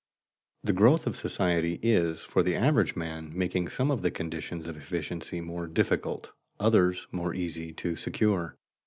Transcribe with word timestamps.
_The 0.65 0.73
growth 0.73 1.05
of 1.05 1.15
society 1.15 1.77
is, 1.83 2.23
for 2.23 2.41
the 2.41 2.55
average 2.55 2.95
man, 2.95 3.31
making 3.37 3.69
some 3.69 3.91
of 3.91 4.01
the 4.01 4.09
conditions 4.09 4.65
of 4.65 4.75
efficiency 4.75 5.41
more 5.41 5.67
difficult, 5.67 6.31
others 6.59 7.05
more 7.11 7.35
easy, 7.35 7.71
to 7.73 7.95
secure. 7.95 8.57